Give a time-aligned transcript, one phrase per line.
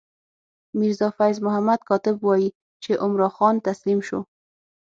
[0.77, 2.49] میرزا فیض محمد کاتب وايي
[2.83, 4.19] چې عمرا خان تسلیم شو.